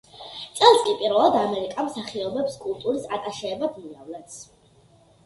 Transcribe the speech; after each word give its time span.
წელს 0.59 0.79
კი 0.85 0.93
პირველად, 1.01 1.35
ამერიკა 1.41 1.85
მსახიობებს 1.89 2.55
კულტურის 2.63 3.05
ატაშეებად 3.19 3.77
მიავლენს. 3.85 4.41